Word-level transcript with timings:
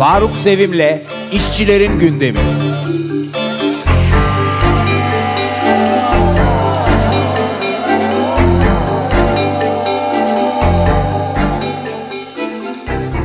Faruk 0.00 0.36
Sevim'le 0.36 1.02
İşçilerin 1.32 1.98
Gündemi. 1.98 2.38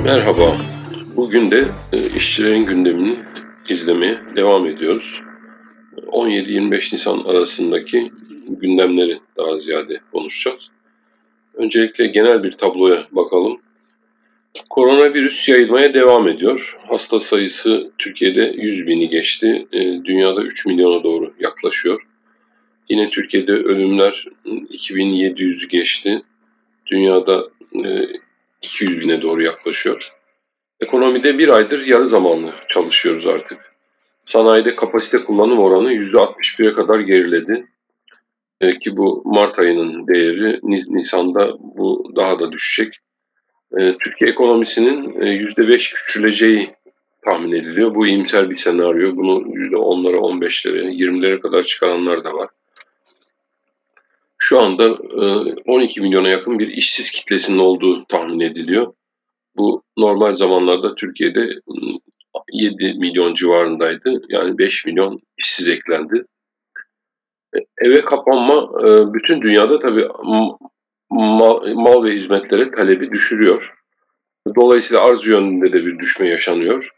Merhaba. 0.03 0.57
Bugün 1.15 1.51
de 1.51 1.65
e, 1.93 2.09
işçilerin 2.09 2.65
gündemini 2.65 3.19
izlemeye 3.69 4.19
devam 4.35 4.65
ediyoruz. 4.65 5.21
17-25 6.07 6.93
Nisan 6.95 7.19
arasındaki 7.19 8.11
gündemleri 8.47 9.19
daha 9.37 9.57
ziyade 9.57 9.99
konuşacağız. 10.11 10.69
Öncelikle 11.53 12.07
genel 12.07 12.43
bir 12.43 12.51
tabloya 12.51 13.07
bakalım. 13.11 13.64
Koronavirüs 14.69 15.47
yayılmaya 15.49 15.93
devam 15.93 16.27
ediyor. 16.27 16.77
Hasta 16.87 17.19
sayısı 17.19 17.91
Türkiye'de 17.97 18.55
100 18.57 18.87
bini 18.87 19.09
geçti. 19.09 19.67
E, 19.71 19.81
dünyada 19.81 20.41
3 20.41 20.65
milyona 20.65 21.03
doğru 21.03 21.33
yaklaşıyor. 21.39 22.07
Yine 22.89 23.09
Türkiye'de 23.09 23.51
ölümler 23.51 24.25
2700'ü 24.45 25.67
geçti. 25.67 26.21
Dünyada 26.85 27.49
e, 27.85 28.07
200 28.61 28.99
bine 28.99 29.21
doğru 29.21 29.43
yaklaşıyor. 29.43 30.11
Ekonomide 30.79 31.37
bir 31.37 31.49
aydır 31.49 31.85
yarı 31.85 32.09
zamanlı 32.09 32.53
çalışıyoruz 32.69 33.25
artık. 33.25 33.75
Sanayide 34.23 34.75
kapasite 34.75 35.23
kullanım 35.23 35.59
oranı 35.59 35.93
%61'e 35.93 36.73
kadar 36.73 36.99
geriledi. 36.99 37.67
E, 38.61 38.79
ki 38.79 38.97
bu 38.97 39.21
Mart 39.25 39.59
ayının 39.59 40.07
değeri 40.07 40.59
Nisan'da 40.63 41.57
bu 41.59 42.11
daha 42.15 42.39
da 42.39 42.51
düşecek. 42.51 42.99
E, 43.79 43.97
Türkiye 43.97 44.31
ekonomisinin 44.31 45.21
e, 45.21 45.25
%5 45.25 45.93
küçüleceği 45.95 46.75
tahmin 47.25 47.51
ediliyor. 47.51 47.95
Bu 47.95 48.07
iyimser 48.07 48.49
bir 48.49 48.55
senaryo. 48.55 49.15
Bunu 49.15 49.31
%10'lara, 49.31 50.17
15'lere, 50.17 50.89
20'lere 50.89 51.39
kadar 51.39 51.63
çıkaranlar 51.63 52.23
da 52.23 52.33
var. 52.33 52.49
Şu 54.37 54.59
anda 54.59 54.97
12 55.65 56.01
milyona 56.01 56.29
yakın 56.29 56.59
bir 56.59 56.67
işsiz 56.67 57.11
kitlesinin 57.11 57.57
olduğu 57.57 58.05
tahmin 58.05 58.39
ediliyor. 58.39 58.93
Bu 59.57 59.83
normal 59.97 60.35
zamanlarda 60.35 60.95
Türkiye'de 60.95 61.49
7 62.51 62.93
milyon 62.99 63.33
civarındaydı. 63.33 64.21
Yani 64.29 64.57
5 64.57 64.85
milyon 64.85 65.19
işsiz 65.37 65.69
eklendi. 65.69 66.25
E, 67.55 67.59
eve 67.77 68.01
kapanma 68.01 68.69
bütün 69.13 69.41
dünyada 69.41 69.79
tabii 69.79 70.07
mal, 71.09 72.03
ve 72.03 72.13
hizmetlere 72.13 72.71
talebi 72.71 73.11
düşürüyor. 73.11 73.73
Dolayısıyla 74.55 75.03
arz 75.03 75.27
yönünde 75.27 75.73
de 75.73 75.85
bir 75.85 75.99
düşme 75.99 76.27
yaşanıyor. 76.29 76.89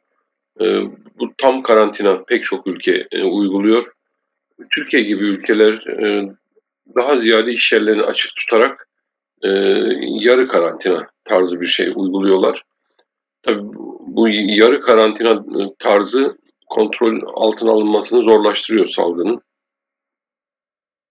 Bu 1.19 1.33
tam 1.37 1.63
karantina 1.63 2.23
pek 2.23 2.45
çok 2.45 2.67
ülke 2.67 3.07
uyguluyor. 3.23 3.91
Türkiye 4.71 5.03
gibi 5.03 5.25
ülkeler 5.25 5.85
daha 6.95 7.17
ziyade 7.17 7.51
iş 7.51 7.73
yerlerini 7.73 8.03
açık 8.03 8.31
tutarak 8.35 8.89
e, 9.43 9.49
yarı 10.01 10.47
karantina 10.47 11.07
tarzı 11.23 11.61
bir 11.61 11.65
şey 11.65 11.87
uyguluyorlar. 11.87 12.63
Tabii 13.43 13.61
bu 14.07 14.29
yarı 14.29 14.81
karantina 14.81 15.45
tarzı 15.79 16.37
kontrol 16.69 17.21
altına 17.35 17.71
alınmasını 17.71 18.21
zorlaştırıyor 18.21 18.87
salgının. 18.87 19.41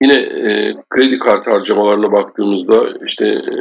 Yine 0.02 0.14
e, 0.14 0.74
kredi 0.90 1.18
kartı 1.18 1.50
harcamalarına 1.50 2.12
baktığımızda 2.12 2.94
işte 3.06 3.26
e, 3.26 3.52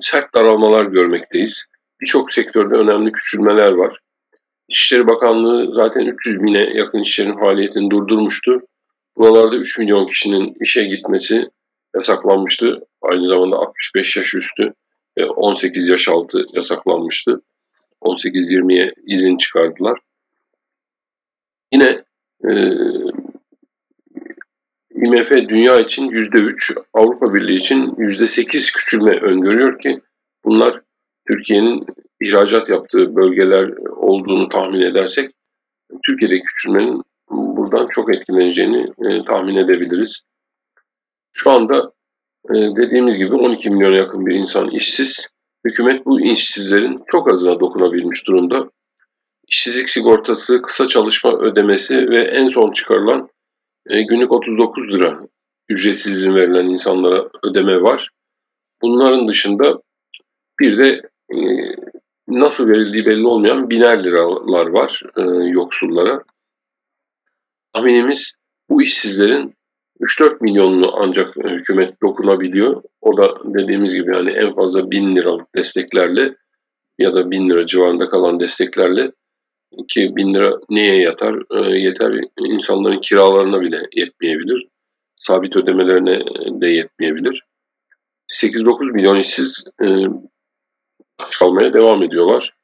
sert 0.00 0.34
daralmalar 0.34 0.84
görmekteyiz. 0.84 1.62
Birçok 2.00 2.32
sektörde 2.32 2.74
önemli 2.74 3.12
küçülmeler 3.12 3.72
var. 3.72 3.98
İşleri 4.68 5.06
Bakanlığı 5.06 5.74
zaten 5.74 6.06
300 6.06 6.42
bine 6.42 6.58
yakın 6.58 6.98
işlerin 6.98 7.38
faaliyetini 7.38 7.90
durdurmuştu. 7.90 8.60
Buralarda 9.16 9.56
3 9.56 9.78
milyon 9.78 10.06
kişinin 10.06 10.56
işe 10.60 10.84
gitmesi 10.84 11.50
yasaklanmıştı. 11.96 12.86
Aynı 13.02 13.26
zamanda 13.26 13.56
65 13.56 14.16
yaş 14.16 14.34
üstü 14.34 14.74
ve 15.18 15.26
18 15.26 15.88
yaş 15.88 16.08
altı 16.08 16.46
yasaklanmıştı. 16.52 17.42
18-20'ye 18.02 18.94
izin 19.06 19.36
çıkardılar. 19.36 19.98
Yine 21.72 22.04
e, 22.44 22.50
IMF 25.04 25.30
dünya 25.48 25.80
için 25.80 26.10
%3, 26.10 26.74
Avrupa 26.94 27.34
Birliği 27.34 27.56
için 27.56 27.86
%8 27.86 28.72
küçülme 28.72 29.20
öngörüyor 29.20 29.78
ki 29.78 30.00
bunlar 30.44 30.80
Türkiye'nin 31.28 31.86
ihracat 32.20 32.68
yaptığı 32.68 33.16
bölgeler 33.16 33.68
olduğunu 33.96 34.48
tahmin 34.48 34.80
edersek 34.80 35.30
Türkiye'deki 36.06 36.42
küçülmenin 36.44 37.02
buradan 37.30 37.88
çok 37.88 38.14
etkileneceğini 38.14 38.92
e, 39.04 39.24
tahmin 39.24 39.56
edebiliriz. 39.56 40.20
Şu 41.32 41.50
anda 41.50 41.92
e, 42.50 42.54
dediğimiz 42.54 43.16
gibi 43.16 43.34
12 43.34 43.70
milyona 43.70 43.96
yakın 43.96 44.26
bir 44.26 44.34
insan 44.34 44.70
işsiz. 44.70 45.26
Hükümet 45.64 46.06
bu 46.06 46.20
işsizlerin 46.20 47.02
çok 47.06 47.32
azına 47.32 47.60
dokunabilmiş 47.60 48.26
durumda. 48.26 48.70
İşsizlik 49.48 49.88
sigortası, 49.88 50.62
kısa 50.62 50.86
çalışma 50.86 51.38
ödemesi 51.38 51.96
ve 51.96 52.18
en 52.18 52.46
son 52.46 52.70
çıkarılan 52.70 53.28
e, 53.86 54.02
günlük 54.02 54.32
39 54.32 54.94
lira 54.94 55.20
ücretsiz 55.68 56.12
izin 56.12 56.34
verilen 56.34 56.66
insanlara 56.66 57.28
ödeme 57.42 57.82
var. 57.82 58.08
Bunların 58.82 59.28
dışında 59.28 59.82
bir 60.60 60.78
de 60.78 61.02
e, 61.32 61.38
nasıl 62.28 62.68
verildiği 62.68 63.06
belli 63.06 63.26
olmayan 63.26 63.70
biner 63.70 64.04
liralar 64.04 64.66
var 64.66 65.02
e, 65.16 65.22
yoksullara. 65.48 66.22
Tahminimiz 67.72 68.32
bu 68.70 68.82
işsizlerin 68.82 69.54
3-4 70.00 70.36
milyonunu 70.40 70.92
ancak 70.96 71.36
hükümet 71.36 72.02
dokunabiliyor. 72.02 72.82
O 73.00 73.16
da 73.16 73.38
dediğimiz 73.44 73.94
gibi 73.94 74.14
yani 74.14 74.30
en 74.30 74.54
fazla 74.54 74.90
1000 74.90 75.16
liralık 75.16 75.54
desteklerle 75.54 76.34
ya 76.98 77.14
da 77.14 77.30
1000 77.30 77.50
lira 77.50 77.66
civarında 77.66 78.08
kalan 78.08 78.40
desteklerle 78.40 79.12
ki 79.88 80.16
1000 80.16 80.34
lira 80.34 80.58
neye 80.70 81.00
yatar? 81.00 81.34
E, 81.50 81.78
yeter 81.78 82.20
insanların 82.38 83.00
kiralarına 83.00 83.60
bile 83.60 83.82
yetmeyebilir. 83.96 84.68
Sabit 85.16 85.56
ödemelerine 85.56 86.24
de 86.60 86.66
yetmeyebilir. 86.66 87.42
8-9 88.32 88.92
milyon 88.92 89.18
işsiz 89.18 89.64
e, 89.82 89.86
kalmaya 91.38 91.74
devam 91.74 92.02
ediyorlar. 92.02 92.54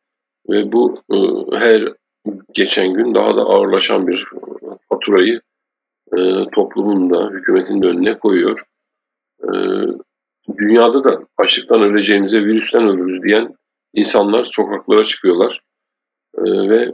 Ve 0.49 0.73
bu 0.73 1.03
e, 1.13 1.17
her 1.59 1.93
geçen 2.53 2.95
gün 2.95 3.15
daha 3.15 3.37
da 3.37 3.41
ağırlaşan 3.41 4.07
bir 4.07 4.25
faturayı 4.89 5.41
e, 6.17 6.19
toplumun 6.55 7.11
da 7.11 7.31
hükümetin 7.31 7.83
de 7.83 7.87
önüne 7.87 8.19
koyuyor. 8.19 8.63
E, 9.43 9.51
dünyada 10.59 11.05
da 11.05 11.21
açlıktan 11.37 11.83
öleceğimize 11.83 12.45
virüsten 12.45 12.89
ölürüz 12.89 13.23
diyen 13.23 13.55
insanlar 13.95 14.45
sokaklara 14.45 15.05
çıkıyorlar. 15.05 15.61
E, 16.39 16.69
ve 16.71 16.93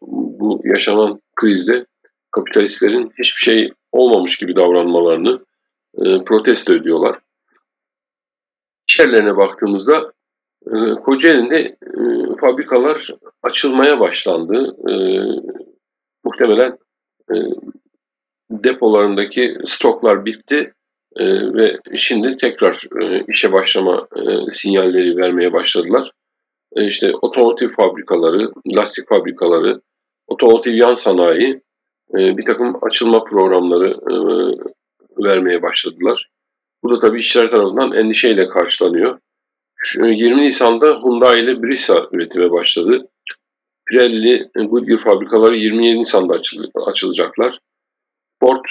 bu 0.00 0.60
yaşanan 0.64 1.20
krizde 1.36 1.86
kapitalistlerin 2.30 3.12
hiçbir 3.18 3.40
şey 3.40 3.72
olmamış 3.92 4.36
gibi 4.36 4.56
davranmalarını 4.56 5.44
e, 5.98 6.24
protesto 6.24 6.74
ediyorlar. 6.74 7.18
İş 8.88 9.00
baktığımızda 9.36 10.12
e, 10.66 10.94
Kocaeli'nde 10.94 11.76
fabrikalar 12.40 13.08
açılmaya 13.42 14.00
başlandı. 14.00 14.76
Muhtemelen 16.24 16.78
depolarındaki 18.50 19.56
stoklar 19.64 20.24
bitti 20.24 20.72
ve 21.54 21.78
şimdi 21.96 22.36
tekrar 22.36 22.84
işe 23.28 23.52
başlama 23.52 24.08
sinyalleri 24.52 25.16
vermeye 25.16 25.52
başladılar. 25.52 26.12
E, 26.76 26.86
işte 26.86 27.12
otomotiv 27.22 27.68
fabrikaları, 27.68 28.52
lastik 28.66 29.08
fabrikaları, 29.08 29.80
otomotiv 30.26 30.74
yan 30.74 30.94
sanayi 30.94 31.60
e, 32.14 32.36
bir 32.36 32.44
takım 32.44 32.78
açılma 32.82 33.24
programları 33.24 33.90
e, 33.90 34.14
vermeye 35.24 35.62
başladılar. 35.62 36.30
Bu 36.82 36.90
da 36.90 37.00
tabii 37.00 37.18
işçiler 37.18 37.50
tarafından 37.50 37.92
endişeyle 37.92 38.48
karşılanıyor. 38.48 39.18
20 39.96 40.42
Nisan'da 40.42 40.86
Hyundai 40.86 41.40
ile 41.40 41.62
Brisa 41.62 42.08
üretime 42.12 42.50
başladı. 42.50 43.08
Pirelli, 43.86 44.50
Goodyear 44.54 45.00
fabrikaları 45.00 45.56
27 45.56 45.98
Nisan'da 45.98 46.40
açılacaklar. 46.86 47.58
Ford 48.40 48.64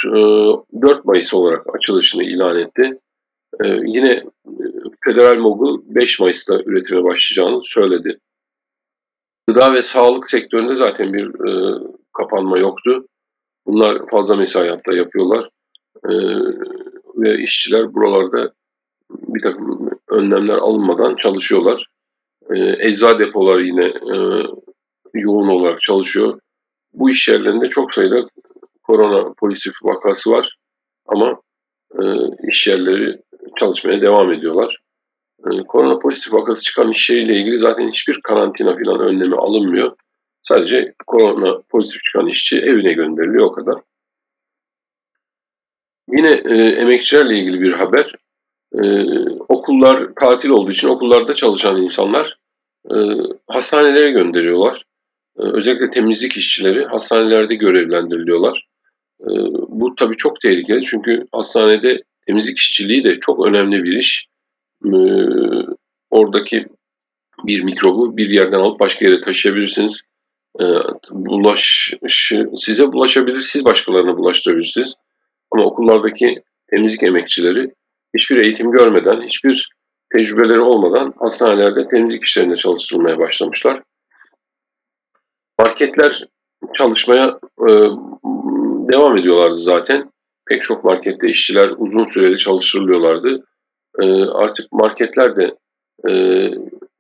4 0.82 0.98
e, 0.98 1.02
Mayıs 1.04 1.34
olarak 1.34 1.76
açılışını 1.76 2.24
ilan 2.24 2.60
etti. 2.60 3.00
E, 3.64 3.68
yine 3.68 4.12
e, 4.12 4.24
Federal 5.04 5.40
Mogul 5.40 5.82
5 5.86 6.20
Mayıs'ta 6.20 6.62
üretime 6.66 7.04
başlayacağını 7.04 7.62
söyledi. 7.64 8.20
Gıda 9.48 9.74
ve 9.74 9.82
sağlık 9.82 10.30
sektöründe 10.30 10.76
zaten 10.76 11.14
bir 11.14 11.32
kapanma 12.14 12.60
yoktu. 12.60 13.08
Bunlar 13.66 14.08
fazla 14.08 14.36
mesai 14.36 14.70
hatta 14.70 14.94
yapıyorlar. 14.94 15.50
Ve 17.16 17.44
işçiler 17.44 17.94
buralarda 17.94 18.54
bir 19.10 19.42
takım 19.42 19.90
önlemler 20.10 20.58
alınmadan 20.58 21.16
çalışıyorlar. 21.16 21.86
Ecza 22.80 23.20
depoları 23.20 23.66
yine 23.66 23.94
yoğun 25.14 25.48
olarak 25.48 25.82
çalışıyor. 25.82 26.40
Bu 26.94 27.10
iş 27.10 27.28
yerlerinde 27.28 27.70
çok 27.70 27.94
sayıda 27.94 28.28
korona 28.84 29.34
pozitif 29.34 29.74
vakası 29.84 30.32
var 30.32 30.58
ama 31.06 31.42
e, 32.02 32.04
iş 32.48 32.68
yerleri 32.68 33.22
çalışmaya 33.58 34.02
devam 34.02 34.34
ediyorlar. 34.34 34.78
E, 35.40 35.64
korona 35.64 36.00
pozitif 36.00 36.34
vakası 36.34 36.64
çıkan 36.64 36.92
iş 36.92 37.10
yeriyle 37.10 37.36
ilgili 37.36 37.60
zaten 37.60 37.90
hiçbir 37.90 38.22
karantina 38.22 38.78
falan 38.78 39.00
önlemi 39.00 39.36
alınmıyor. 39.36 39.96
Sadece 40.42 40.94
korona 41.08 41.62
pozitif 41.70 42.04
çıkan 42.04 42.28
işçi 42.28 42.58
evine 42.58 42.94
gönderiliyor 42.94 43.46
o 43.46 43.52
kadar. 43.52 43.82
Yine 46.10 46.30
e, 46.30 46.56
emekçilerle 46.56 47.38
ilgili 47.38 47.62
bir 47.62 47.74
haber. 47.74 48.16
E, 48.74 48.84
okullar 49.50 50.10
tatil 50.16 50.50
olduğu 50.50 50.72
için 50.72 50.88
okullarda 50.88 51.34
çalışan 51.34 51.82
insanlar 51.82 52.38
e, 52.92 52.96
hastanelere 53.48 54.12
gönderiyorlar. 54.12 54.84
E, 55.40 55.42
özellikle 55.42 55.90
temizlik 55.90 56.38
işçileri 56.38 56.86
hastanelerde 56.86 57.56
görevlendiriliyorlar. 57.56 58.68
E, 59.22 59.30
bu 59.68 59.96
tabii 59.96 60.16
çok 60.16 60.42
tehlikeli 60.42 60.84
çünkü 60.84 61.28
hastanede 61.32 62.04
temizlik 62.30 62.58
işçiliği 62.58 63.04
de 63.04 63.20
çok 63.20 63.48
önemli 63.48 63.84
bir 63.84 63.98
iş. 63.98 64.28
E, 64.86 64.92
oradaki 66.10 66.68
bir 67.48 67.64
mikrobu 67.64 68.18
bir 68.18 68.30
yerden 68.30 68.60
alıp 68.60 68.80
başka 68.80 69.06
yere 69.06 69.22
taşıyabilirsiniz. 69.22 70.02
E, 70.62 70.66
bulaşı, 71.12 71.98
size 72.56 72.92
bulaşabilir, 72.94 73.42
siz 73.42 73.66
başkalarına 73.66 74.18
bulaştırabilirsiniz. 74.18 74.94
Ama 75.52 75.64
okullardaki 75.64 76.44
temizlik 76.68 77.04
emekçileri 77.04 77.74
hiçbir 78.18 78.42
eğitim 78.42 78.72
görmeden, 78.72 79.22
hiçbir 79.22 79.70
tecrübeleri 80.14 80.60
olmadan 80.60 81.14
hastanelerde 81.20 81.88
temizlik 81.88 82.26
işlerinde 82.26 82.56
çalıştırılmaya 82.56 83.20
başlamışlar. 83.20 83.84
Marketler 85.60 86.28
çalışmaya 86.78 87.40
e, 87.70 87.72
devam 88.92 89.18
ediyorlardı 89.18 89.58
zaten. 89.58 90.12
Pek 90.50 90.62
çok 90.62 90.84
markette 90.84 91.28
işçiler 91.28 91.70
uzun 91.78 92.06
süreli 92.06 92.38
çalıştırılıyorlardı. 92.38 93.44
E, 94.00 94.24
artık 94.24 94.72
marketler 94.72 95.36
de 95.36 95.56
e, 96.10 96.14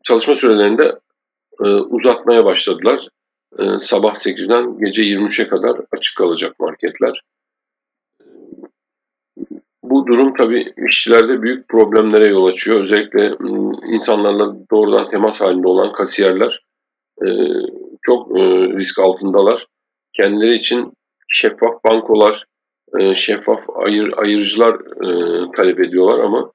çalışma 0.08 0.36
sürelerinde 0.36 1.00
e, 1.66 1.68
uzatmaya 1.68 2.46
başladılar. 2.46 3.08
E, 3.60 3.64
sabah 3.80 4.14
8'den 4.14 4.80
gece 4.80 5.02
23'e 5.02 5.48
kadar 5.48 5.78
açık 5.92 6.18
kalacak 6.18 6.60
marketler. 6.60 7.22
Bu 9.84 10.08
durum 10.08 10.34
tabii 10.38 10.74
işçilerde 10.90 11.42
büyük 11.42 11.68
problemlere 11.68 12.28
yol 12.28 12.46
açıyor. 12.46 12.80
Özellikle 12.80 13.36
insanlarla 13.94 14.56
doğrudan 14.72 15.10
temas 15.10 15.42
halinde 15.42 15.68
olan 15.68 15.94
kasiyerler 15.94 16.60
e, 17.26 17.28
çok 18.02 18.40
e, 18.40 18.44
risk 18.78 19.00
altındalar. 19.00 19.66
Kendileri 20.14 20.56
için 20.56 20.94
şeffaf 21.28 21.84
bankolar, 21.86 22.46
e, 23.00 23.16
şeffaf 23.16 23.64
ayır, 23.76 24.14
ayırıcılar 24.18 24.78
talep 25.56 25.80
ediyorlar 25.80 26.20
ama 26.20 26.52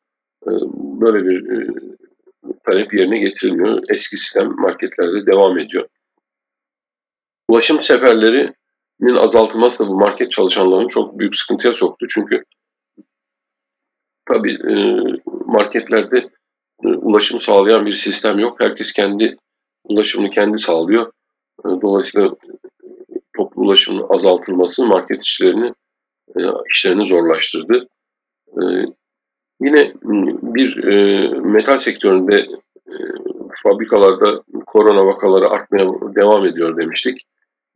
böyle 0.74 1.26
bir 1.26 1.70
talep 2.64 2.94
yerine 2.94 3.18
getirilmiyor. 3.18 3.82
Eski 3.88 4.16
sistem 4.16 4.56
marketlerde 4.56 5.26
devam 5.26 5.58
ediyor. 5.58 5.88
Ulaşım 7.48 7.82
seferlerinin 7.82 9.16
azaltılması 9.16 9.84
da 9.84 9.88
bu 9.88 9.94
market 9.94 10.32
çalışanlarını 10.32 10.88
çok 10.88 11.18
büyük 11.18 11.36
sıkıntıya 11.36 11.72
soktu. 11.72 12.06
Çünkü 12.08 12.44
Tabii 14.26 14.52
e, 14.52 14.74
marketlerde 15.46 16.18
e, 16.84 16.88
ulaşım 16.88 17.40
sağlayan 17.40 17.86
bir 17.86 17.92
sistem 17.92 18.38
yok. 18.38 18.60
Herkes 18.60 18.92
kendi 18.92 19.36
ulaşımını 19.84 20.30
kendi 20.30 20.58
sağlıyor. 20.58 21.12
E, 21.60 21.68
dolayısıyla 21.82 22.30
toplu 23.36 23.62
ulaşımın 23.62 24.06
azaltılması 24.08 24.84
market 24.84 25.24
işlerini 25.24 25.72
işlerini 26.74 27.06
zorlaştırdı. 27.06 27.88
Yine 29.60 29.92
bir 30.42 30.76
metal 31.38 31.76
sektöründe 31.76 32.46
fabrikalarda 33.62 34.42
korona 34.66 35.06
vakaları 35.06 35.48
artmaya 35.48 35.86
devam 36.16 36.46
ediyor 36.46 36.76
demiştik. 36.76 37.26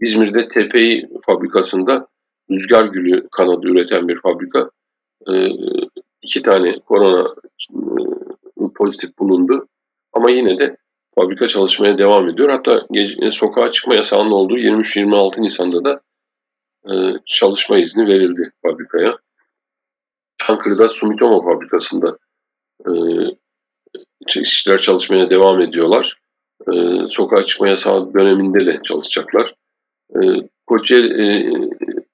İzmir'de 0.01 0.49
TPI 0.49 1.09
fabrikasında 1.27 2.07
rüzgar 2.51 2.85
gülü 2.85 3.29
kanadı 3.33 3.67
üreten 3.69 4.09
bir 4.09 4.21
fabrika 4.21 4.71
iki 6.23 6.43
tane 6.43 6.79
korona 6.79 7.35
e, 8.61 8.65
pozitif 8.75 9.19
bulundu. 9.19 9.69
Ama 10.13 10.31
yine 10.31 10.59
de 10.59 10.77
fabrika 11.15 11.49
çalışmaya 11.49 11.99
devam 11.99 12.29
ediyor. 12.29 12.49
Hatta 12.49 12.87
e, 13.23 13.31
sokağa 13.31 13.71
çıkma 13.71 13.95
yasağının 13.95 14.31
olduğu 14.31 14.59
23-26 14.59 15.43
Nisan'da 15.43 15.85
da 15.85 15.93
e, 15.93 16.08
çalışma 17.25 17.79
izni 17.79 18.07
verildi 18.07 18.53
fabrikaya. 18.63 19.19
Çankırı'da 20.39 20.89
Sumitomo 20.89 21.43
fabrikasında 21.45 22.19
e, 22.87 22.93
işçiler 24.41 24.79
çalışmaya 24.79 25.31
devam 25.31 25.61
ediyorlar. 25.61 26.19
E, 26.73 26.73
sokağa 27.11 27.45
çıkma 27.45 27.69
yasağı 27.69 28.15
döneminde 28.15 28.67
de 28.67 28.81
çalışacaklar. 28.85 29.55
E, 30.17 30.21
Kocaeli, 30.67 31.23
e, 31.23 31.29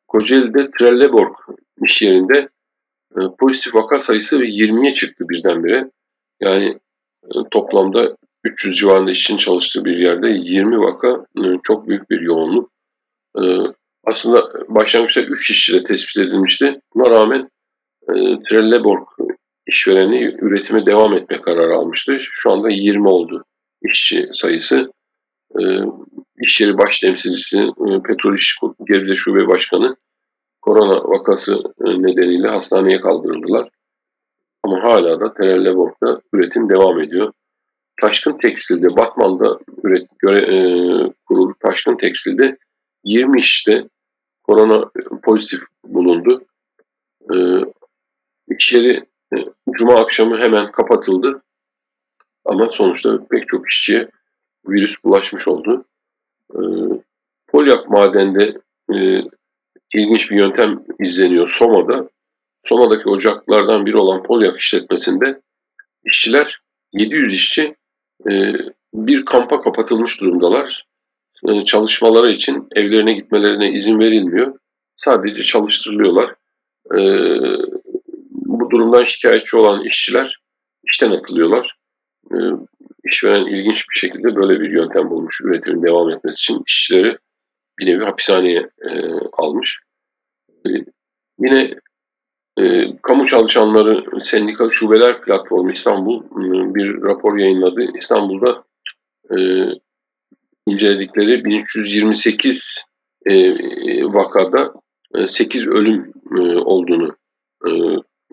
Kocaeli'de 0.08 0.70
Trelleborg 0.70 1.36
iş 1.84 2.02
yerinde 2.02 2.48
e, 3.16 3.20
pozitif 3.38 3.74
vaka 3.74 3.98
sayısı 3.98 4.36
20'ye 4.36 4.94
çıktı 4.94 5.28
birdenbire. 5.28 5.90
Yani 6.40 6.78
e, 7.24 7.34
toplamda 7.50 8.16
300 8.44 8.76
civarında 8.76 9.10
işçinin 9.10 9.38
çalıştığı 9.38 9.84
bir 9.84 9.96
yerde 9.96 10.28
20 10.28 10.80
vaka 10.80 11.26
e, 11.38 11.42
çok 11.62 11.88
büyük 11.88 12.10
bir 12.10 12.20
yoğunluk. 12.20 12.70
Aslında 14.06 14.52
başlangıçta 14.68 15.20
3 15.20 15.50
işçi 15.50 15.84
tespit 15.84 16.16
edilmişti. 16.16 16.80
Buna 16.94 17.10
rağmen 17.10 17.48
Trelleborg 18.48 19.08
işvereni 19.66 20.36
üretime 20.40 20.86
devam 20.86 21.14
etme 21.14 21.40
kararı 21.40 21.74
almıştı. 21.74 22.18
Şu 22.20 22.52
anda 22.52 22.70
20 22.70 23.08
oldu 23.08 23.44
işçi 23.82 24.28
sayısı. 24.34 24.92
İş 26.40 26.60
yeri 26.60 26.78
baş 26.78 27.00
temsilcisi, 27.00 27.68
Petrol 28.06 28.34
İş 28.34 28.58
Gebze 28.88 29.14
Şube 29.14 29.48
Başkanı 29.48 29.96
korona 30.64 31.04
vakası 31.04 31.54
e, 31.54 32.02
nedeniyle 32.02 32.48
hastaneye 32.48 33.00
kaldırıldılar. 33.00 33.68
Ama 34.62 34.82
hala 34.82 35.20
da 35.20 35.34
Terelleborg'da 35.34 36.20
üretim 36.32 36.68
devam 36.68 37.00
ediyor. 37.00 37.32
Taşkın 38.00 38.38
Tekstil'de, 38.38 38.96
Batman'da 38.96 39.58
üret, 39.84 40.06
göre, 40.18 40.38
e, 40.38 40.58
kurulu 41.26 41.54
Taşkın 41.66 41.96
Tekstil'de 41.96 42.56
20 43.04 43.38
işte 43.38 43.84
korona 44.44 44.90
pozitif 45.22 45.60
bulundu. 45.84 46.44
E, 47.34 47.36
yeri 48.72 49.04
e, 49.34 49.36
Cuma 49.70 49.94
akşamı 49.94 50.38
hemen 50.38 50.72
kapatıldı. 50.72 51.42
Ama 52.44 52.68
sonuçta 52.70 53.26
pek 53.30 53.48
çok 53.48 53.70
işçiye 53.70 54.08
virüs 54.68 55.04
bulaşmış 55.04 55.48
oldu. 55.48 55.84
E, 56.54 56.60
Polyak 57.48 57.90
madende 57.90 58.60
e, 58.94 58.96
ilginç 59.94 60.30
bir 60.30 60.36
yöntem 60.36 60.84
izleniyor 61.00 61.48
Soma'da. 61.48 62.08
Soma'daki 62.62 63.08
ocaklardan 63.08 63.86
biri 63.86 63.96
olan 63.96 64.22
Polyak 64.22 64.60
işletmesinde 64.60 65.40
işçiler 66.04 66.60
700 66.92 67.34
işçi 67.34 67.76
e, 68.30 68.32
bir 68.94 69.24
kampa 69.24 69.60
kapatılmış 69.60 70.20
durumdalar. 70.20 70.86
E, 71.48 71.64
çalışmaları 71.64 72.30
için 72.30 72.68
evlerine 72.74 73.12
gitmelerine 73.12 73.70
izin 73.70 73.98
verilmiyor. 73.98 74.58
Sadece 74.96 75.42
çalıştırılıyorlar. 75.42 76.34
E, 76.94 77.00
bu 78.30 78.70
durumdan 78.70 79.02
şikayetçi 79.02 79.56
olan 79.56 79.84
işçiler 79.84 80.40
işten 80.84 81.10
atılıyorlar. 81.10 81.76
İşveren 83.04 83.46
ilginç 83.46 83.84
bir 83.90 83.98
şekilde 83.98 84.36
böyle 84.36 84.60
bir 84.60 84.70
yöntem 84.70 85.10
bulmuş 85.10 85.40
üretimin 85.40 85.82
devam 85.82 86.10
etmesi 86.10 86.34
için 86.34 86.62
işçileri 86.66 87.18
bir 87.78 87.86
nevi 87.86 88.04
hapishaneye 88.04 88.70
almış. 89.32 89.80
Yine 91.38 91.74
e, 92.58 92.96
Kamu 93.02 93.26
Çalışanları 93.26 94.20
Sendikal 94.20 94.70
Şubeler 94.70 95.20
Platformu 95.20 95.70
İstanbul 95.70 96.24
e, 96.24 96.74
bir 96.74 97.02
rapor 97.02 97.38
yayınladı. 97.38 97.86
İstanbul'da 97.98 98.64
e, 99.30 99.36
inceledikleri 100.66 101.44
1328 101.44 102.84
e, 103.26 103.34
vakada 104.04 104.72
e, 105.14 105.26
8 105.26 105.66
ölüm 105.66 106.12
e, 106.36 106.40
olduğunu 106.56 107.16
e, 107.66 107.70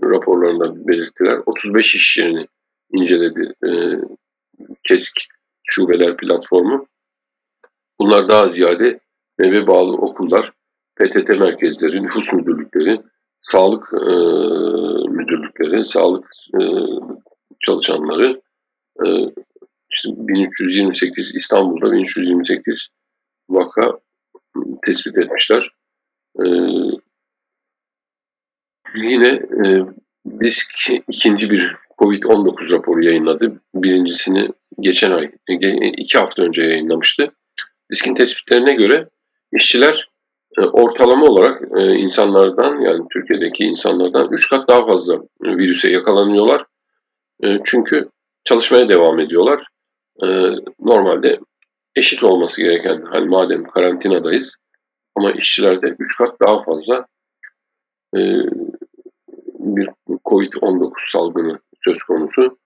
raporlarında 0.03 0.87
belirttiler. 0.87 1.39
35 1.45 1.95
iş 1.95 2.17
yerini 2.17 2.47
inceledi 2.91 3.53
e, 3.65 3.69
KESK 4.83 5.13
Şubeler 5.63 6.17
Platformu. 6.17 6.87
Bunlar 7.99 8.29
daha 8.29 8.47
ziyade 8.47 8.99
eve 9.39 9.67
bağlı 9.67 9.93
okullar, 9.93 10.51
PTT 10.95 11.29
merkezleri, 11.29 12.03
nüfus 12.03 12.33
müdürlükleri, 12.33 13.01
sağlık 13.41 13.93
e, 13.93 14.05
müdürlükleri, 15.09 15.85
sağlık 15.85 16.25
e, 16.53 16.61
çalışanları, 17.65 18.41
e, 19.05 19.07
işte 19.93 20.09
1328 20.13 21.35
İstanbul'da 21.35 21.91
1328 21.91 22.87
vaka 23.49 23.99
tespit 24.85 25.17
etmişler. 25.17 25.71
E, 26.39 26.45
yine 28.95 29.27
e, 29.27 29.85
BISK 30.25 30.89
ikinci 31.07 31.49
bir 31.49 31.75
COVID-19 31.97 32.71
raporu 32.71 33.05
yayınladı. 33.05 33.61
Birincisini 33.75 34.49
geçen 34.79 35.11
ay, 35.11 35.31
iki 35.97 36.17
hafta 36.17 36.43
önce 36.43 36.63
yayınlamıştı. 36.63 37.31
BISK'in 37.91 38.15
tespitlerine 38.15 38.73
göre 38.73 39.09
işçiler 39.53 40.09
e, 40.57 40.61
ortalama 40.61 41.25
olarak 41.25 41.61
e, 41.77 41.95
insanlardan 41.95 42.81
yani 42.81 43.05
Türkiye'deki 43.13 43.63
insanlardan 43.63 44.31
3 44.31 44.49
kat 44.49 44.69
daha 44.69 44.85
fazla 44.85 45.21
virüse 45.41 45.91
yakalanıyorlar. 45.91 46.65
E, 47.43 47.59
çünkü 47.63 48.09
çalışmaya 48.43 48.89
devam 48.89 49.19
ediyorlar. 49.19 49.67
Normalde 50.79 51.39
eşit 51.95 52.23
olması 52.23 52.61
gereken 52.61 53.01
hani 53.01 53.29
madem 53.29 53.63
karantinadayız 53.63 54.55
ama 55.15 55.31
işçilerde 55.31 55.95
3 55.99 56.17
kat 56.17 56.39
daha 56.41 56.63
fazla 56.63 57.05
bir 59.59 59.89
COVID-19 60.25 61.11
salgını 61.11 61.59
söz 61.83 62.03
konusu. 62.03 62.57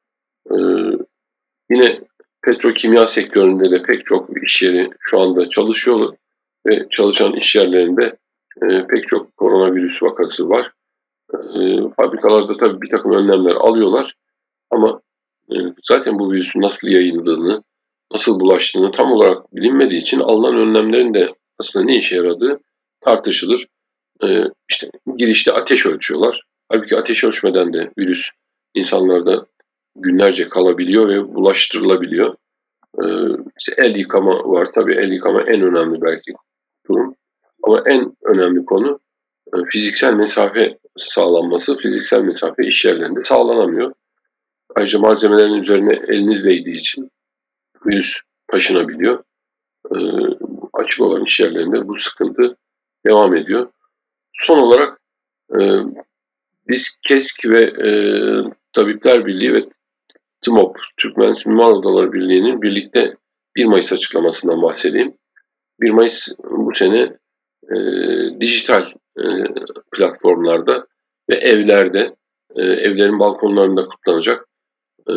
Yine 1.70 2.02
petrokimya 2.42 3.08
sektöründe 3.08 3.72
de 3.72 3.82
pek 3.82 4.06
çok 4.06 4.44
iş 4.44 4.64
yeri 4.64 4.90
şu 5.00 5.20
anda 5.20 5.50
çalışıyor 5.50 6.18
ve 6.68 6.88
çalışan 6.92 7.34
iş 7.34 7.56
yerlerinde 7.56 8.18
e, 8.62 8.88
pek 8.88 9.08
çok 9.08 9.38
koronavirüs 9.38 10.04
vakası 10.04 10.50
var. 10.50 10.72
E, 11.34 11.40
fabrikalarda 11.98 12.58
tabii 12.58 12.82
bir 12.82 12.90
takım 12.90 13.12
önlemler 13.12 13.56
alıyorlar 13.56 14.16
ama 14.72 14.90
e, 14.90 15.05
zaten 15.84 16.20
bu 16.20 16.32
virüsün 16.32 16.62
nasıl 16.62 16.88
yayıldığını, 16.88 17.64
nasıl 18.14 18.40
bulaştığını 18.40 18.92
tam 18.92 19.12
olarak 19.12 19.56
bilinmediği 19.56 20.02
için 20.02 20.20
alınan 20.20 20.58
önlemlerin 20.58 21.14
de 21.14 21.34
aslında 21.60 21.86
ne 21.86 21.98
işe 21.98 22.16
yaradığı 22.16 22.60
tartışılır. 23.02 23.68
E, 24.24 24.28
işte 24.70 24.90
girişte 25.18 25.52
ateş 25.52 25.86
ölçüyorlar. 25.86 26.42
Halbuki 26.70 26.98
ateş 26.98 27.24
ölçmeden 27.24 27.74
de 27.74 27.92
virüs 27.98 28.30
insanlarda 28.74 29.46
günlerce 29.96 30.50
kalabiliyor 30.50 31.10
ve 31.10 31.36
bulaştırılabiliyor. 31.36 32.36
Ee, 33.04 33.06
işte 33.60 33.74
el 33.78 33.96
yıkama 33.96 34.32
var. 34.32 34.68
Tabii 34.75 34.96
el 34.96 35.12
yıkama 35.12 35.42
en 35.42 35.62
önemli 35.62 36.02
belki 36.02 36.34
durum. 36.90 37.16
Ama 37.64 37.84
en 37.86 38.16
önemli 38.24 38.66
konu 38.66 39.00
e, 39.54 39.58
fiziksel 39.70 40.14
mesafe 40.14 40.78
sağlanması. 40.98 41.78
Fiziksel 41.78 42.22
mesafe 42.22 42.68
iş 42.68 42.86
yerlerinde 42.86 43.24
sağlanamıyor. 43.24 43.94
Ayrıca 44.75 45.00
malzemelerin 45.00 45.62
üzerine 45.62 46.01
eliniz 46.08 46.44
değdiği 46.44 46.75
için 46.75 47.12
virüs 47.86 48.17
taşınabiliyor. 48.48 49.24
Ee, 49.96 49.98
açık 50.74 51.01
olan 51.01 51.25
iş 51.25 51.39
yerlerinde 51.39 51.88
bu 51.88 51.96
sıkıntı 51.96 52.58
devam 53.05 53.36
ediyor. 53.36 53.70
Son 54.34 54.60
olarak 54.60 55.01
e, 55.51 55.60
biz 56.67 56.98
KESK 57.08 57.46
ve 57.46 57.62
e, 57.62 57.89
Tabipler 58.74 59.25
Birliği 59.25 59.53
ve 59.53 59.65
TMOP, 60.41 60.77
Türk 60.98 61.17
Mühendis 61.17 61.46
Mimar 61.46 61.72
Odaları 61.72 62.13
Birliği'nin 62.13 62.62
birlikte 62.62 63.15
1 63.55 63.65
Mayıs 63.65 63.94
açıklamasından 63.94 64.62
bahsedeyim. 64.62 65.13
1 65.82 65.89
Mayıs 65.89 66.27
bu 66.44 66.74
sene 66.74 67.17
e, 67.70 67.75
dijital 68.39 68.86
e, 69.20 69.24
platformlarda 69.91 70.88
ve 71.29 71.36
evlerde, 71.36 72.15
e, 72.55 72.62
evlerin 72.62 73.20
balkonlarında 73.20 73.82
kutlanacak. 73.82 74.48
E, 75.10 75.14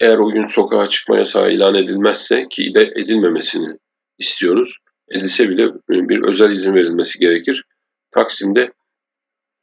eğer 0.00 0.18
o 0.18 0.30
gün 0.30 0.44
sokağa 0.44 0.86
çıkma 0.86 1.18
yasağı 1.18 1.50
ilan 1.50 1.74
edilmezse 1.74 2.46
ki 2.50 2.74
de 2.74 2.92
edilmemesini 2.96 3.78
istiyoruz. 4.18 4.76
Edilse 5.10 5.48
bile 5.48 5.72
bir 5.88 6.22
özel 6.22 6.50
izin 6.50 6.74
verilmesi 6.74 7.18
gerekir. 7.18 7.64
Taksim'de 8.10 8.72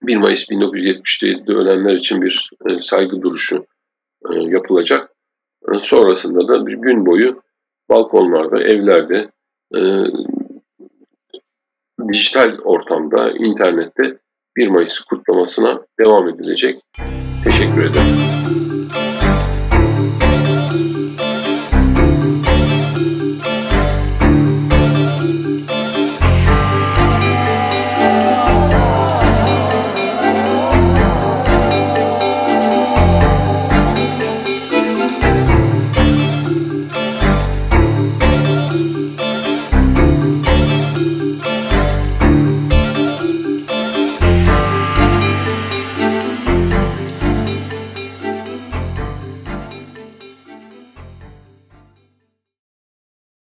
1 0.04 0.18
Mayıs 0.18 0.50
1977'de 0.50 1.54
ölenler 1.54 1.96
için 1.96 2.22
bir 2.22 2.50
e, 2.70 2.82
saygı 2.82 3.22
duruşu 3.22 3.66
e, 4.32 4.36
yapılacak. 4.36 5.10
E, 5.74 5.80
sonrasında 5.80 6.48
da 6.48 6.68
bir 6.68 6.74
gün 6.74 7.06
boyu 7.06 7.42
balkonlarda, 7.90 8.64
evlerde, 8.64 9.32
dijital 12.14 12.58
ortamda, 12.58 13.32
internette 13.32 14.18
1 14.58 14.68
Mayıs 14.68 15.00
kutlamasına 15.00 15.82
devam 16.00 16.30
edilecek. 16.30 16.82
Teşekkür 17.44 17.82
ederim. 17.82 18.45